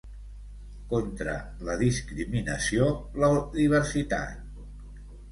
[0.93, 1.33] Contra
[1.67, 2.87] la discriminació,
[3.25, 4.41] la diversitat.